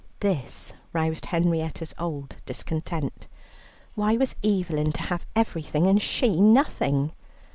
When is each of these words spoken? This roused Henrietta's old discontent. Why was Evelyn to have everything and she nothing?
This 0.21 0.73
roused 0.93 1.27
Henrietta's 1.27 1.93
old 1.99 2.37
discontent. 2.47 3.27
Why 3.93 4.17
was 4.17 4.35
Evelyn 4.43 4.93
to 4.93 5.01
have 5.03 5.27
everything 5.35 5.85
and 5.85 6.01
she 6.01 6.41
nothing? 6.41 7.11